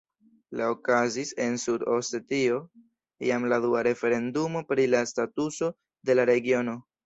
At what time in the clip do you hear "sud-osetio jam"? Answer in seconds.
1.63-3.47